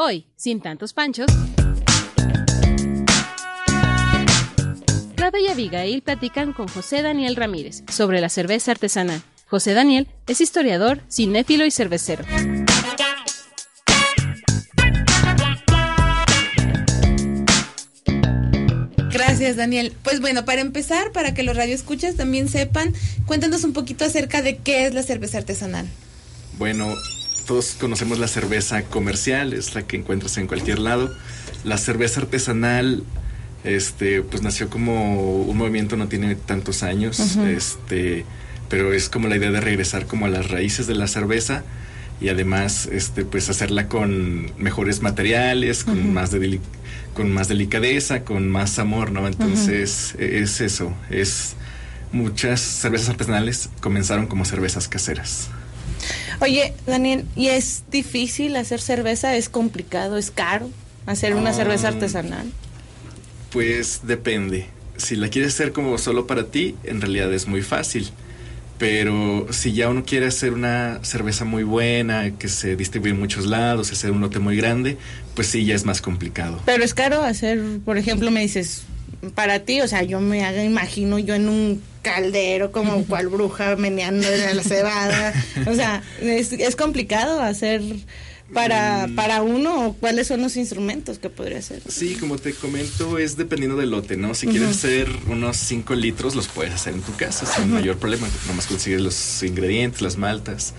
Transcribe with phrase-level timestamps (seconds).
[0.00, 1.26] Hoy, sin tantos panchos,
[5.16, 9.20] Rada y Abigail platican con José Daniel Ramírez sobre la cerveza artesanal.
[9.48, 12.24] José Daniel es historiador, cinéfilo y cervecero.
[19.10, 19.92] Gracias, Daniel.
[20.04, 22.94] Pues bueno, para empezar, para que los radioescuchas también sepan,
[23.26, 25.88] cuéntanos un poquito acerca de qué es la cerveza artesanal.
[26.56, 26.86] Bueno,
[27.48, 31.10] todos conocemos la cerveza comercial, es la que encuentras en cualquier lado.
[31.64, 33.02] La cerveza artesanal,
[33.64, 38.26] este, pues nació como un movimiento, no tiene tantos años, este,
[38.68, 41.64] pero es como la idea de regresar como a las raíces de la cerveza
[42.20, 46.60] y además, este, pues hacerla con mejores materiales, con más de
[47.14, 49.26] con más delicadeza, con más amor, ¿no?
[49.26, 51.54] Entonces es eso, es
[52.12, 55.48] muchas cervezas artesanales comenzaron como cervezas caseras.
[56.40, 59.36] Oye, Daniel, ¿y es difícil hacer cerveza?
[59.36, 60.16] ¿Es complicado?
[60.16, 60.70] ¿Es caro
[61.06, 62.46] hacer una cerveza ah, artesanal?
[63.50, 64.66] Pues depende.
[64.96, 68.10] Si la quieres hacer como solo para ti, en realidad es muy fácil.
[68.78, 73.46] Pero si ya uno quiere hacer una cerveza muy buena, que se distribuye en muchos
[73.46, 74.96] lados, hacer un lote muy grande,
[75.34, 76.60] pues sí, ya es más complicado.
[76.64, 78.82] Pero es caro hacer, por ejemplo, me dices,
[79.34, 83.76] para ti, o sea, yo me haga, imagino yo en un caldero como cual bruja
[83.76, 85.34] meneando en la cebada.
[85.66, 87.82] O sea, es, es complicado hacer
[88.52, 89.14] para, mm.
[89.14, 91.82] para uno o cuáles son los instrumentos que podría hacer.
[91.88, 94.34] Sí, como te comento, es dependiendo del lote, ¿no?
[94.34, 98.26] Si quieres hacer unos 5 litros, los puedes hacer en tu casa sin mayor problema.
[98.46, 100.74] Nomás consigues los ingredientes, las maltas.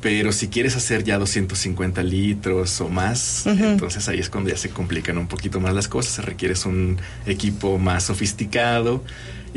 [0.00, 4.70] Pero si quieres hacer ya 250 litros o más, entonces ahí es cuando ya se
[4.70, 6.12] complican un poquito más las cosas.
[6.14, 9.02] Se requieres un equipo más sofisticado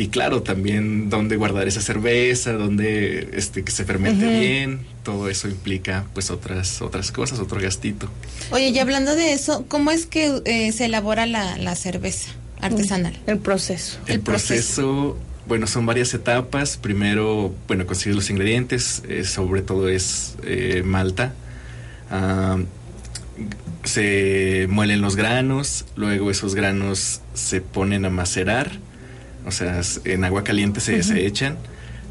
[0.01, 5.47] y claro, también dónde guardar esa cerveza, dónde este, que se fermente bien, todo eso
[5.47, 8.09] implica pues otras, otras cosas, otro gastito.
[8.49, 13.15] Oye, y hablando de eso, ¿cómo es que eh, se elabora la, cerveza artesanal?
[13.27, 13.99] El proceso.
[14.07, 16.77] El, proceso, bueno, son varias etapas.
[16.77, 21.35] Primero, bueno, conseguir los ingredientes, eh, sobre todo es eh, malta.
[22.09, 22.57] Ah,
[23.83, 28.79] se muelen los granos, luego esos granos se ponen a macerar
[29.45, 31.57] o sea, en agua caliente se, se echan.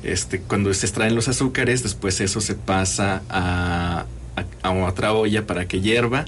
[0.02, 4.06] Este, cuando se extraen los azúcares, después eso se pasa a,
[4.62, 6.24] a, otra olla para que hierva.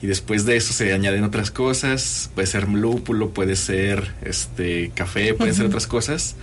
[0.00, 2.30] Y después de eso se añaden otras cosas.
[2.34, 6.34] Puede ser lúpulo, puede ser este café, puede ser otras cosas.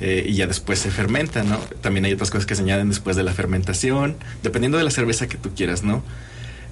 [0.00, 1.58] Eh, y ya después se fermenta, ¿no?
[1.80, 5.28] También hay otras cosas que se añaden después de la fermentación, dependiendo de la cerveza
[5.28, 6.02] que tú quieras, ¿no?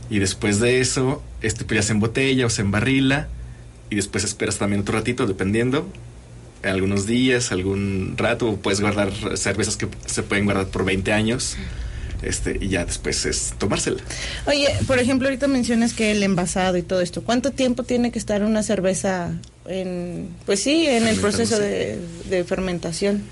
[0.08, 3.28] Y después de eso, este pues ya se embotella o se embarrila.
[3.90, 5.86] Y después esperas también otro ratito, dependiendo
[6.62, 11.56] algunos días, algún rato, puedes guardar cervezas que se pueden guardar por 20 años.
[12.22, 14.02] Este, y ya después es tomársela.
[14.46, 18.18] Oye, por ejemplo, ahorita mencionas que el envasado y todo esto, ¿cuánto tiempo tiene que
[18.18, 19.32] estar una cerveza
[19.66, 23.22] en, pues sí, en el proceso de, fermentación?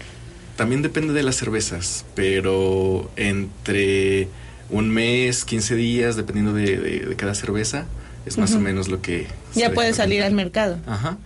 [0.57, 4.29] También depende de las cervezas, pero entre
[4.71, 7.87] un mes, 15 días, dependiendo de, cada cerveza,
[8.25, 9.27] es más o menos lo que...
[9.55, 10.79] Ya puede salir al mercado.
[10.87, 11.19] Ajá.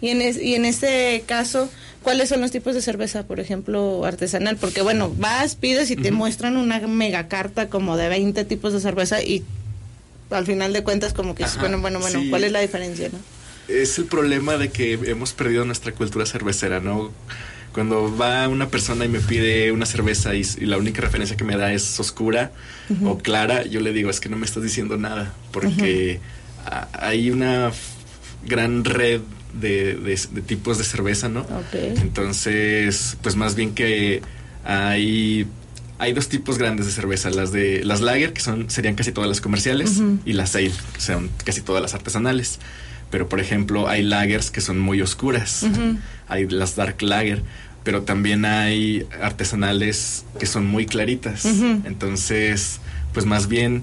[0.00, 1.70] Y en, y en este caso,
[2.02, 4.56] ¿cuáles son los tipos de cerveza, por ejemplo, artesanal?
[4.56, 8.80] Porque, bueno, vas, pides y te muestran una mega carta como de 20 tipos de
[8.80, 9.44] cerveza y
[10.30, 13.18] al final de cuentas como que, bueno, bueno, bueno, ¿cuál es la diferencia, no?
[13.68, 17.12] Es el problema de que hemos perdido nuestra cultura cervecera, ¿no?
[17.72, 21.56] Cuando va una persona y me pide una cerveza y, la única referencia que me
[21.56, 22.50] da es oscura
[23.04, 26.20] o clara, yo le digo, es que no me estás diciendo nada, porque
[26.92, 27.70] hay una
[28.44, 29.20] gran red
[29.52, 31.46] de, de, tipos de cerveza, ¿no?
[31.72, 34.22] Entonces, pues más bien que
[34.64, 35.46] hay
[36.00, 39.28] hay dos tipos grandes de cerveza, las de las lager, que son serían casi todas
[39.28, 42.58] las comerciales, y las ale, que son casi todas las artesanales.
[43.10, 45.66] Pero por ejemplo, hay lagers que son muy oscuras.
[46.26, 47.42] Hay las dark lager,
[47.84, 51.44] pero también hay artesanales que son muy claritas.
[51.44, 52.80] Entonces,
[53.12, 53.82] pues más bien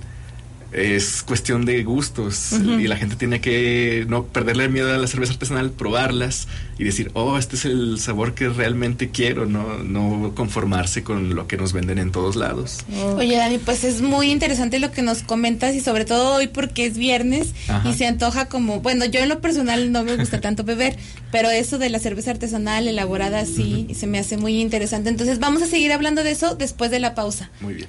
[0.72, 5.34] es cuestión de gustos y la gente tiene que no perderle miedo a la cerveza
[5.34, 6.48] artesanal, probarlas
[6.78, 11.48] y decir, oh, este es el sabor que realmente quiero, no, no conformarse con lo
[11.48, 12.80] que nos venden en todos lados.
[13.16, 16.86] Oye, Dani, pues es muy interesante lo que nos comentas y sobre todo hoy porque
[16.86, 17.54] es viernes
[17.86, 20.98] y se antoja como, bueno, yo en lo personal no me gusta tanto beber,
[21.31, 25.10] pero eso de la cerveza artesanal elaborada así se me hace muy interesante.
[25.10, 27.50] Entonces vamos a seguir hablando de eso después de la pausa.
[27.62, 27.88] Muy bien.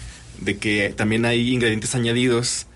[0.40, 2.66] de que también hay ingredientes añadidos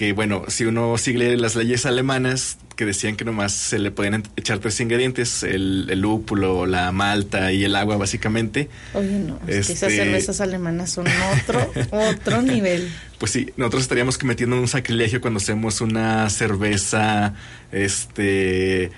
[0.00, 4.22] que bueno, si uno sigue las leyes alemanas que decían que nomás se le podían
[4.34, 8.70] echar tres ingredientes, el, el lúpulo, la malta y el agua básicamente.
[8.94, 9.66] Oye, no, es este...
[9.66, 11.06] que esas este cervezas alemanas son
[11.42, 12.90] otro, otro nivel.
[13.18, 17.34] Pues sí, nosotros estaríamos cometiendo un sacrilegio cuando hacemos una cerveza
[17.70, 18.92] este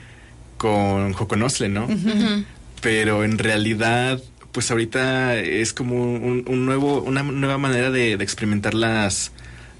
[0.56, 1.86] con joconosle, ¿no?
[1.86, 2.44] Uh -huh.
[2.80, 4.22] Pero en realidad
[4.52, 9.32] pues ahorita es como un, un nuevo, una nueva manera de, de experimentar las,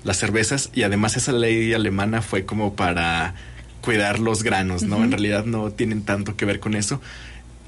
[0.04, 3.34] las cervezas y además esa ley alemana fue como para
[3.81, 4.96] cuidar los granos, ¿no?
[4.96, 5.04] Uh -huh.
[5.04, 7.00] En realidad no tienen tanto que ver con eso.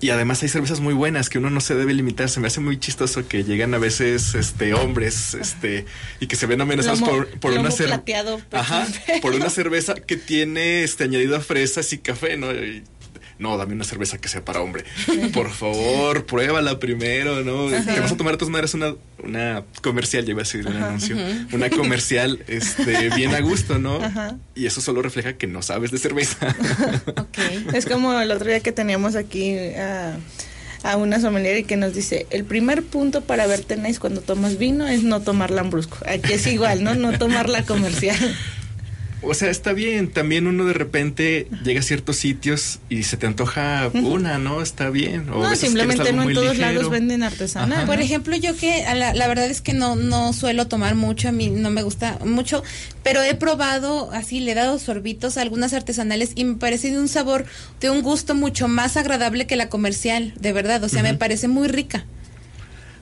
[0.01, 2.29] Y además hay cervezas muy buenas que uno no se debe limitar.
[2.29, 5.87] Se me hace muy chistoso que llegan a veces este hombres este
[6.21, 8.03] y que se ven amenazados lomo, por, por una cerveza.
[8.53, 8.87] Ajá,
[9.23, 12.53] por una cerveza que tiene este añadido a fresas y café, ¿no?
[12.53, 12.83] Y
[13.39, 14.85] no, dame una cerveza que sea para hombre.
[15.33, 17.69] Por favor, pruébala primero, ¿no?
[17.69, 17.95] Ajá.
[17.95, 20.77] Te vas a tomar de todas maneras una, una comercial, ya iba a decir un
[20.77, 21.47] anuncio, ajá.
[21.53, 23.97] una comercial este, bien a gusto, ¿no?
[24.03, 24.37] Ajá.
[24.55, 26.55] Y eso solo refleja que no sabes de cerveza.
[27.17, 27.67] okay.
[27.73, 30.17] Es como el otro día que teníamos aquí a,
[30.85, 34.59] a una sommelier y que nos dice, el primer punto para ver tenéis cuando tomas
[34.59, 35.99] vino es no tomar lambrusco.
[36.07, 36.95] Aquí es igual, ¿no?
[36.95, 38.17] No tomar la comercial.
[39.27, 40.09] O sea, está bien.
[40.11, 44.63] También uno de repente llega a ciertos sitios y se te antoja una, ¿no?
[44.63, 45.29] Está bien.
[45.31, 46.73] O no, simplemente no en todos ligero.
[46.73, 47.79] lados venden artesanal.
[47.79, 47.87] Ajá.
[47.87, 51.33] Por ejemplo, yo que la, la, verdad es que no, no suelo tomar mucho, a
[51.33, 52.63] mí no me gusta mucho,
[53.03, 56.99] pero he probado así, le he dado sorbitos a algunas artesanales y me parece de
[56.99, 57.47] un sabor,
[57.81, 60.83] de un gusto mucho más agradable que la comercial, de verdad.
[60.85, 61.13] O sea, uh -huh.
[61.13, 62.07] me parece muy rica.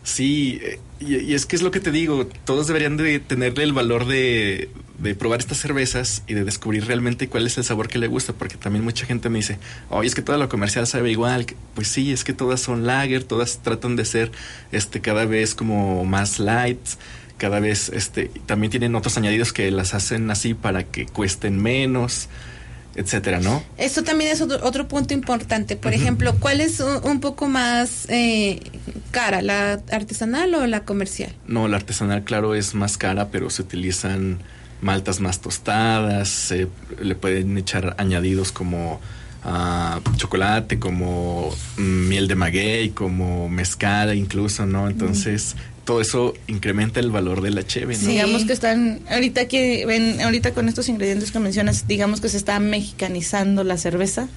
[0.05, 0.61] Sí,
[1.01, 4.07] y, y, es que es lo que te digo, todos deberían de tenerle el valor
[4.07, 4.69] de,
[5.02, 8.32] de, probar estas cervezas y de descubrir realmente cuál es el sabor que le gusta,
[8.32, 9.58] porque también mucha gente me dice,
[9.90, 13.25] oye, es que toda la comercial sabe igual, pues sí, es que todas son lager,
[13.25, 14.32] todas tratan de ser
[14.70, 16.81] este cada vez como más light,
[17.37, 22.28] cada vez este también tienen otros añadidos que las hacen así para que cuesten menos
[22.94, 23.62] etcétera, ¿no?
[23.78, 25.76] Esto también es otro, otro punto importante.
[25.76, 25.99] Por uh -huh.
[25.99, 28.60] ejemplo, ¿cuál es un, un poco más eh,
[29.10, 31.34] cara, la artesanal o la comercial?
[31.46, 34.40] No, la artesanal, claro, es más cara, pero se utilizan
[34.82, 36.69] maltas más tostadas, se
[37.00, 39.00] le pueden echar añadidos como
[39.44, 44.88] uh, chocolate, como mm, miel de maguey, como mezcal incluso, ¿no?
[44.88, 48.00] Entonces, todo eso incrementa el valor de la cheve, ¿no?
[48.00, 48.06] Sí.
[48.08, 52.37] Digamos que están, ahorita que ven, ahorita con estos ingredientes que mencionas, digamos que se
[52.37, 54.28] está mexicanizando la cerveza.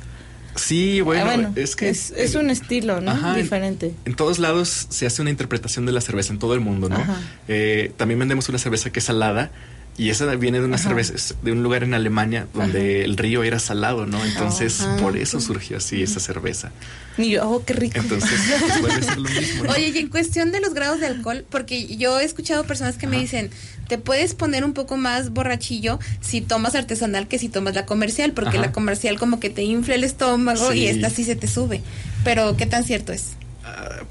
[0.56, 3.12] Sí, bueno, ah, bueno es que es, es, un estilo, ¿no?
[3.12, 3.88] Ajá, Diferente.
[3.88, 6.88] En, en, todos lados se hace una interpretación de la cerveza en todo el mundo,
[6.88, 7.03] ¿no?
[7.50, 9.51] Eh, también vendemos una cerveza que es salada
[9.97, 10.89] y esa viene de una Ajá.
[10.89, 13.06] cerveza de un lugar en Alemania donde Ajá.
[13.06, 14.24] el río era salado, ¿no?
[14.25, 16.72] Entonces por eso surgió así esa cerveza.
[17.17, 17.98] Y yo, oh, qué rico.
[17.98, 18.38] Entonces,
[18.81, 19.63] pues, ser lo mismo.
[19.63, 19.72] ¿no?
[19.72, 23.08] Oye, y en cuestión de los grados de alcohol, porque yo he escuchado personas que
[23.08, 23.50] me dicen,
[23.88, 28.34] te puedes poner un poco más borrachillo si tomas artesanal que si tomas la comercial,
[28.34, 30.79] porque la comercial como que te infla el estómago sí.
[30.79, 31.81] y esta sí se te sube.
[32.25, 33.36] Pero, ¿qué tan cierto es?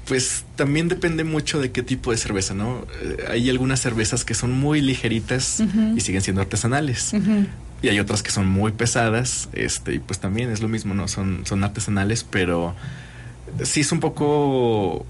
[0.07, 2.69] Pues también depende mucho de qué tipo de cerveza, ¿no?
[2.69, 5.97] Uh, hay algunas cervezas que son muy ligeritas uh -huh.
[5.97, 7.13] y siguen siendo artesanales.
[7.13, 7.47] -huh.
[7.81, 11.07] Y hay otras que son muy pesadas, este, y pues también es lo mismo, ¿no?
[11.07, 12.75] Son, son artesanales, pero
[13.63, 15.05] sí es un poco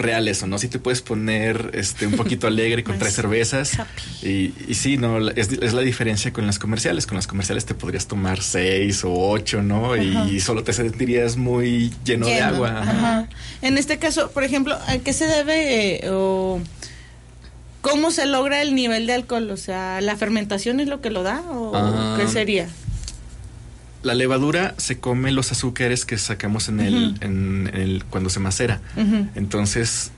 [0.00, 0.58] real eso, ¿no?
[0.58, 3.78] Si te puedes poner este un poquito alegre con tres cervezas.
[4.22, 7.06] Y, y, sí, no, es, es, la diferencia con las comerciales.
[7.06, 9.94] Con las comerciales te podrías tomar seis o ocho, ¿no?
[9.94, 10.26] Ajá.
[10.28, 12.36] Y solo te sentirías muy lleno, lleno.
[12.36, 12.80] de agua.
[12.80, 13.28] Ajá.
[13.62, 16.60] En este caso, por ejemplo, ¿a qué se debe eh, o
[17.80, 19.50] cómo se logra el nivel de alcohol?
[19.50, 22.16] O sea, ¿la fermentación es lo que lo da o ah.
[22.18, 22.68] qué sería?
[24.02, 27.24] La levadura se come los azúcares que sacamos en el, uh -huh.
[27.24, 28.80] en, en el cuando se macera.
[28.96, 29.28] Uh -huh.
[29.34, 30.10] Entonces,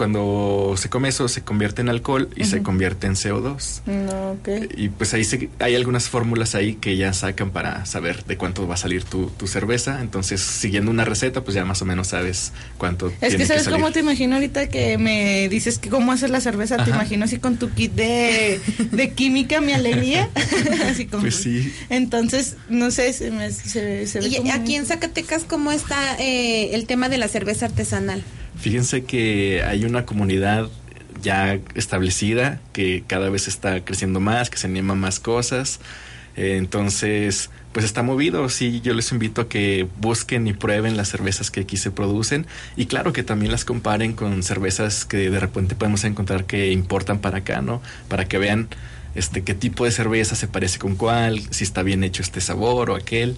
[0.00, 3.82] cuando se come eso se convierte en alcohol y se convierte en CO2.
[3.84, 4.48] No, ok.
[4.78, 8.66] Y pues ahí se- hay algunas fórmulas ahí que ya sacan para saber de cuánto
[8.66, 10.00] va a salir tu, tu cerveza.
[10.00, 13.64] Entonces, siguiendo una receta, pues ya más o menos sabes cuánto Es tiene que sabes
[13.64, 13.78] salir.
[13.78, 17.36] cómo te imagino ahorita que me dices que cómo hacer la cerveza, te imagino así
[17.38, 18.58] con tu kit de,
[18.92, 20.30] de química, mi alegría.
[20.90, 21.24] así como.
[21.24, 21.70] Pues sí.
[21.90, 26.16] Entonces, no sé, se, me, se, se ve Y como- aquí en Zacatecas, ¿cómo está
[26.18, 28.24] eh, el tema de la cerveza artesanal?
[28.60, 30.68] Fíjense que hay una comunidad
[31.22, 35.80] ya establecida que cada vez está creciendo más, que se anima más cosas.
[36.36, 38.48] Eh, entonces, pues está movido.
[38.48, 42.46] Sí, yo les invito a que busquen y prueben las cervezas que aquí se producen.
[42.76, 47.18] Y claro que también las comparen con cervezas que de repente podemos encontrar que importan
[47.18, 47.80] para acá, ¿no?
[48.08, 48.68] Para que vean
[49.14, 52.90] este qué tipo de cerveza se parece con cuál, si está bien hecho este sabor
[52.90, 53.36] o aquel.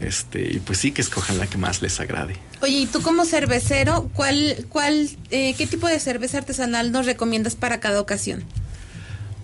[0.00, 2.36] Este, y pues sí que escojan la que más les agrade.
[2.62, 7.54] Oye, y tú como cervecero, ¿cuál, cuál, eh, qué tipo de cerveza artesanal nos recomiendas
[7.54, 8.42] para cada ocasión?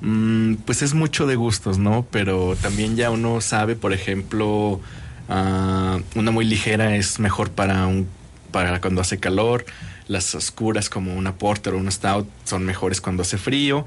[0.00, 2.06] Mm, pues es mucho de gustos, ¿no?
[2.10, 4.80] Pero también ya uno sabe, por ejemplo,
[5.28, 8.08] ah, una muy ligera es mejor para un
[8.50, 9.66] para cuando hace calor.
[10.08, 13.86] Las oscuras como una porter o una stout son mejores cuando hace frío.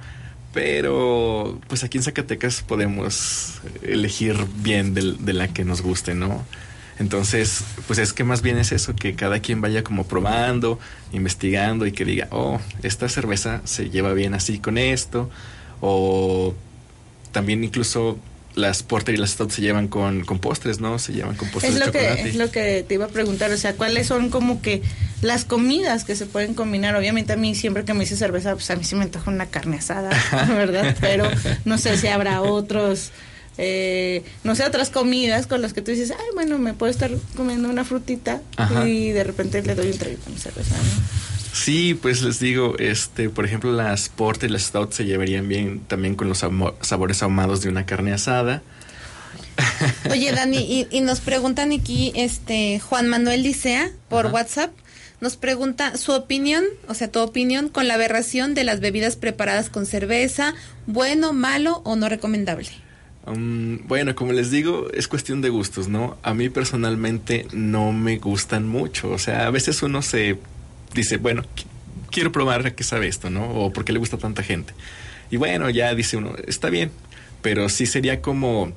[0.53, 6.43] Pero pues aquí en Zacatecas podemos elegir bien de, la que nos guste, ¿no?
[6.97, 10.79] Entonces, pues es que más bien es eso, que cada quien vaya como probando,
[11.13, 15.29] investigando y que diga, oh, esta cerveza se lleva bien así con esto,
[15.79, 16.53] o
[17.31, 18.17] también incluso
[18.59, 20.99] las porter y las stout se llevan con, con postres, ¿no?
[20.99, 22.23] Se llevan con postres Es de lo, chocolate.
[22.23, 24.81] que, es lo que te iba a preguntar, o sea, ¿cuáles son como que
[25.21, 26.95] las comidas que se pueden combinar?
[26.95, 29.47] Obviamente a mí siempre que me dice cerveza, pues a mí sí me antoja una
[29.47, 30.09] carne asada,
[30.49, 30.95] ¿verdad?
[31.01, 31.29] Pero
[31.65, 33.11] no sé si habrá otros,
[33.57, 37.11] eh, no sé, otras comidas con las que tú dices, ay, bueno, me puedo estar
[37.35, 38.87] comiendo una frutita Ajá.
[38.87, 41.38] y de repente le doy un trago con cerveza, ¿no?
[41.51, 45.81] Sí, pues les digo, este, por ejemplo, las porter y las stout se llevarían bien
[45.87, 46.39] también con los
[46.81, 48.61] sabores ahumados de una carne asada.
[50.09, 54.35] Oye, Dani, y, y nos preguntan aquí, este, Juan Manuel Licea, por Ajá.
[54.35, 54.71] WhatsApp,
[55.21, 59.69] nos pregunta su opinión, o sea, tu opinión con la aberración de las bebidas preparadas
[59.69, 60.53] con cerveza,
[60.87, 62.69] bueno, malo o no recomendable.
[63.25, 66.17] Um, bueno, como les digo, es cuestión de gustos, ¿no?
[66.23, 69.09] A mí personalmente no me gustan mucho.
[69.09, 70.37] O sea, a veces uno se
[70.93, 71.65] dice, bueno, qu-
[72.11, 73.49] quiero probar a qué sabe esto, ¿no?
[73.49, 74.73] O por qué le gusta a tanta gente.
[75.31, 76.91] Y bueno, ya dice uno, está bien,
[77.41, 78.71] pero sí sería como,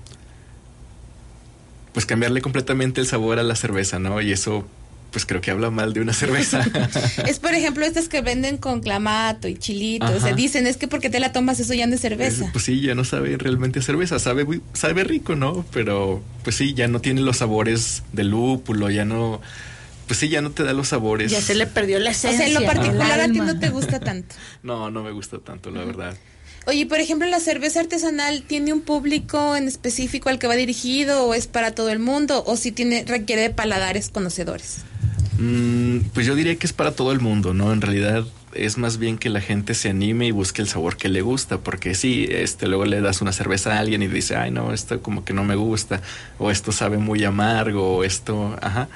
[1.93, 4.21] pues cambiarle completamente el sabor a la cerveza, ¿no?
[4.23, 4.67] Y eso,
[5.11, 6.65] pues creo que habla mal de una cerveza.
[7.27, 10.33] Es, por ejemplo, estas que venden con clamato y chilito, o sea, Ajá.
[10.35, 12.47] dicen, es que porque te la tomas eso ya no es cerveza.
[12.47, 15.65] Es- Pues sí, ya no sabe realmente a cerveza, sabe sabe rico, ¿no?
[15.73, 19.41] Pero pues sí, ya no tiene los sabores del lúpulo, ya no
[20.13, 21.33] pues sí, ya no te da los sabores.
[21.33, 22.41] Ya se le perdió la o esencia.
[22.41, 24.35] sea, en lo particular a ti no te gusta tanto.
[24.63, 26.15] No, no me gusta tanto, la verdad.
[26.67, 31.25] Oye, por ejemplo, la cerveza artesanal tiene un público en específico al que va dirigido
[31.25, 34.81] o es para todo el mundo o si tiene requiere de paladares conocedores.
[35.39, 37.73] Mm, pues yo diría que es para todo el mundo, ¿no?
[37.73, 41.09] En realidad es más bien que la gente se anime y busque el sabor que
[41.09, 44.51] le gusta, porque sí, este, luego le das una cerveza a alguien y dice, ay,
[44.51, 46.03] no, esto como que no me gusta,
[46.39, 48.89] o esto sabe muy amargo, o esto, ajá.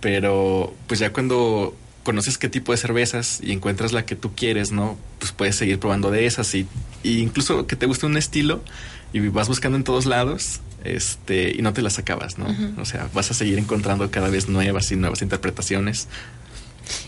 [0.00, 4.72] Pero pues ya cuando conoces qué tipo de cervezas y encuentras la que tú quieres,
[4.72, 4.96] ¿no?
[5.18, 6.66] Pues puedes seguir probando de esas y,
[7.02, 8.62] y incluso que te guste un estilo
[9.12, 12.46] y vas buscando en todos lados, este, y no te las acabas, ¿no?
[12.80, 16.08] O sea, vas a seguir encontrando cada vez nuevas y nuevas interpretaciones.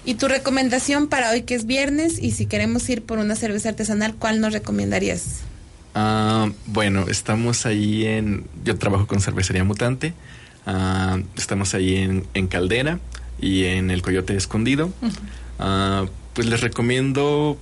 [0.05, 3.71] Y tu recomendación para hoy que es viernes y si queremos ir por una cerveza
[3.71, 5.41] artesanal, ¿cuál nos recomendarías?
[5.95, 8.47] Ah, bueno, estamos ahí en.
[8.65, 10.15] Yo trabajo con Cervecería Mutante.
[10.67, 12.99] Ah, estamos ahí en, en Caldera
[13.41, 14.91] y en el Coyote Escondido.
[15.59, 17.59] Ah, pues les recomiendo.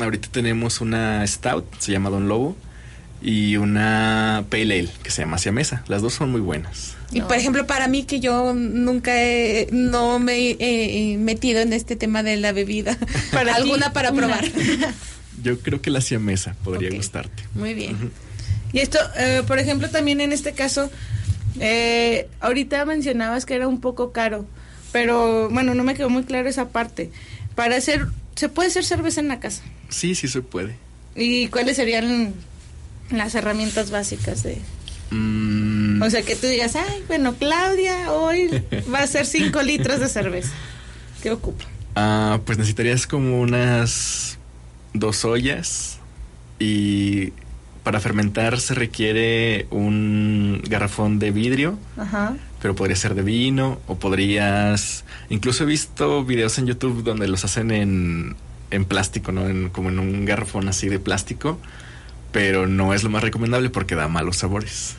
[0.00, 2.56] Ahorita tenemos una Stout, se llama Don Lobo,
[3.22, 5.82] y una Pale Ale, que se llama Hacia Mesa.
[5.88, 6.94] Las dos son muy buenas.
[7.12, 10.56] Y por ejemplo, para mí que yo nunca he, no me he
[11.14, 12.96] eh, metido en este tema de la bebida,
[13.32, 14.26] Para alguna para una.
[14.28, 14.44] probar.
[15.42, 17.42] Yo creo que la Hacia Mesa podría gustarte.
[17.54, 17.96] Muy bien.
[18.72, 20.90] Y esto, eh, por ejemplo, también en este caso,
[21.60, 24.46] eh, ahorita mencionabas que era un poco caro,
[24.92, 27.10] pero bueno, no me quedó muy claro esa parte.
[27.54, 29.62] Para hacer, ¿se puede hacer cerveza en la casa?
[29.88, 30.74] Sí, sí se puede.
[31.14, 32.34] ¿Y cuáles serían
[33.10, 34.58] las herramientas básicas de...?
[35.10, 38.48] Mm, O sea, que tú digas, ay, bueno, Claudia hoy
[38.92, 40.52] va a hacer 5 litros de cerveza.
[41.22, 41.64] ¿Qué ocupa?
[41.96, 44.38] Ah, pues necesitarías como unas
[44.94, 45.98] dos ollas
[46.58, 47.32] y
[47.82, 52.36] para fermentar se requiere un garrafón de vidrio, Ajá.
[52.60, 55.04] pero podría ser de vino o podrías...
[55.28, 58.36] Incluso he visto videos en YouTube donde los hacen en,
[58.70, 59.48] en plástico, ¿no?
[59.48, 61.58] En, como en un garrafón así de plástico,
[62.32, 64.96] pero no es lo más recomendable porque da malos sabores.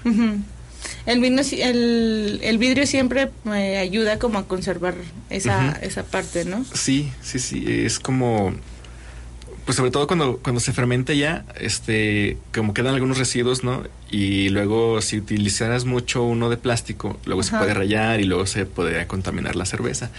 [1.06, 4.96] El, vino, el, el vidrio siempre me ayuda como a conservar
[5.30, 6.66] esa, esa parte, ¿no?
[6.74, 8.54] Sí, sí, sí, es como
[9.66, 13.84] pues sobre todo cuando, cuando se fermenta ya, este, como quedan algunos residuos, ¿no?
[14.10, 18.66] Y luego si utilizaras mucho uno de plástico, luego se puede rayar y luego se
[18.66, 20.10] puede contaminar la cerveza.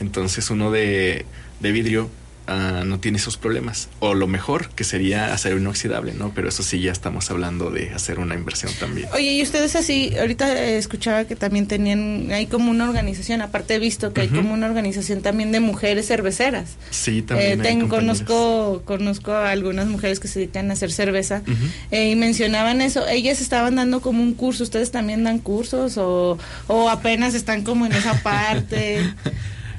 [0.00, 1.26] Entonces uno de,
[1.60, 2.10] de vidrio
[2.50, 3.90] Ah, no tiene esos problemas.
[4.00, 6.32] O lo mejor, que sería acero inoxidable, ¿no?
[6.34, 9.06] Pero eso sí, ya estamos hablando de hacer una inversión también.
[9.12, 13.78] Oye, y ustedes así, ahorita escuchaba que también tenían, hay como una organización, aparte he
[13.78, 16.76] visto que hay como una organización también de mujeres cerveceras.
[16.88, 17.66] Sí, también.
[17.66, 21.42] Eh, conozco, conozco a algunas mujeres que se dedican a hacer cerveza
[21.90, 23.06] eh, y mencionaban eso.
[23.08, 27.84] Ellas estaban dando como un curso, ¿ustedes también dan cursos o, o apenas están como
[27.84, 29.02] en esa parte?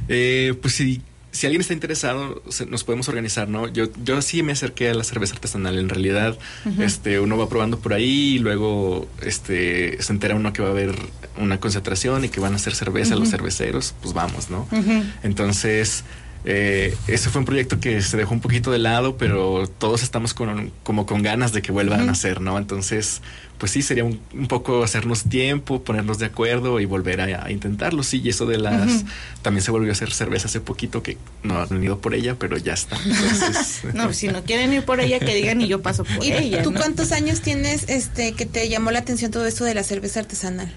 [0.07, 3.67] eh, pues sí, si alguien está interesado, nos podemos organizar, ¿no?
[3.67, 5.77] Yo, yo sí me acerqué a la cerveza artesanal.
[5.77, 6.38] En realidad,
[6.79, 10.71] este, uno va probando por ahí y luego este, se entera uno que va a
[10.71, 10.95] haber
[11.38, 14.67] una concentración y que van a hacer cerveza los cerveceros, pues vamos, ¿no?
[15.24, 16.03] Entonces,
[16.46, 20.34] eh, ese fue un proyecto que se dejó un poquito de lado, pero todos estamos
[20.34, 22.58] con, como con ganas de que vuelvan a hacer, ¿no?
[22.58, 23.22] Entonces,
[23.58, 28.03] pues sí, sería un, poco hacernos tiempo, ponernos de acuerdo y volver a, intentarlo.
[28.03, 29.03] Sí, y eso de las...
[29.41, 32.58] También se volvió a hacer cerveza hace poquito, que no han ido por ella, pero
[32.58, 32.98] ya está.
[33.93, 36.63] no, si no quieren ir por ella, que digan y yo paso por ella.
[36.63, 40.22] ¿Tú cuántos años tienes este que te llamó la atención todo esto de la cerveza
[40.22, 40.72] artesanal?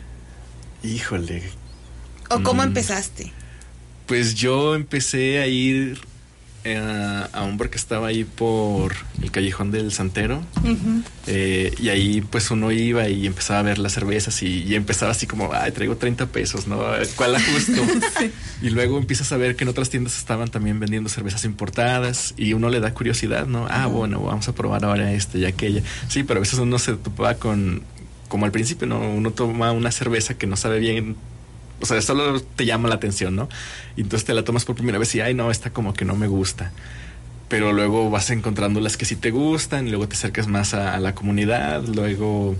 [0.83, 1.45] Híjole.
[2.31, 2.67] ¿O cómo mm.
[2.67, 3.33] empezaste?
[4.07, 6.01] Pues yo empecé a ir
[6.65, 10.41] eh, a un bar que estaba ahí por el callejón del Santero
[11.27, 15.27] eh, y ahí pues uno iba y empezaba a ver las cervezas y, empezaba así
[15.27, 16.81] como, ay, traigo 30 pesos, ¿no?
[17.17, 17.83] ¿Cuál ajusto?
[18.63, 22.53] Y luego empiezas a ver que en otras tiendas estaban también vendiendo cervezas importadas y
[22.53, 23.67] uno le da curiosidad, ¿no?
[23.69, 25.83] Ah, bueno, vamos a probar ahora esta y aquella.
[26.07, 27.83] Sí, pero a veces uno se topaba con,
[28.29, 29.01] como al principio, ¿no?
[29.01, 31.17] Uno toma una cerveza que no sabe bien
[31.83, 33.49] o sea, solo te llama la atención, ¿no?
[33.97, 36.15] Y entonces te la tomas por primera vez y, ay, no, esta como que no
[36.15, 36.71] me gusta.
[37.49, 40.99] Pero luego vas encontrando las que sí te gustan, y luego te acercas más a,
[41.01, 42.55] la comunidad, luego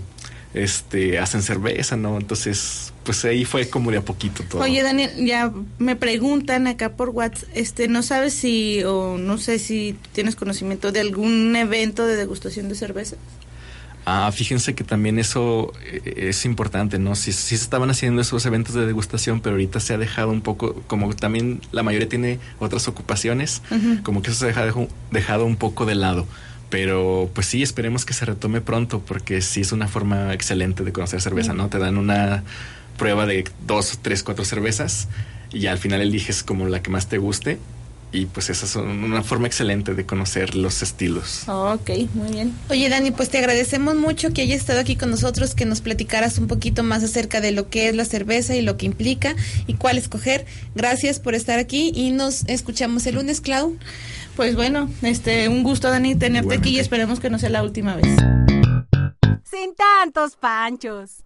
[0.53, 2.17] este hacen cerveza, ¿no?
[2.17, 4.61] Entonces, pues ahí fue como de a poquito todo.
[4.61, 9.57] Oye, Daniel, ya me preguntan acá por WhatsApp, este, no sabes si o no sé
[9.57, 13.15] si tienes conocimiento de algún evento de degustación de cerveza.
[14.05, 17.15] Ah, fíjense que también eso eh, es importante, ¿no?
[17.15, 20.41] Sí, sí, se estaban haciendo esos eventos de degustación, pero ahorita se ha dejado un
[20.41, 23.61] poco, como también la mayoría tiene otras ocupaciones,
[24.03, 26.27] como que eso se ha dejado, dejado un poco de lado.
[26.69, 30.91] Pero pues sí, esperemos que se retome pronto, porque sí es una forma excelente de
[30.91, 31.69] conocer cerveza, ¿no?
[31.69, 32.43] Te dan una
[32.97, 35.07] prueba de dos, tres, cuatro cervezas
[35.51, 37.59] y al final eliges como la que más te guste
[38.13, 41.47] y pues esa es una forma excelente de conocer los estilos.
[41.47, 42.55] ok, muy bien.
[42.69, 46.37] Oye Dani, pues te agradecemos mucho que hayas estado aquí con nosotros, que nos platicaras
[46.37, 49.73] un poquito más acerca de lo que es la cerveza y lo que implica y
[49.73, 50.45] cuál escoger.
[50.75, 53.77] Gracias por estar aquí y nos escuchamos el lunes, Clau.
[54.35, 57.95] Pues bueno, este, un gusto Dani tenerte aquí y esperemos que no sea la última
[57.95, 58.15] vez.
[59.43, 61.21] Sin tantos panchos.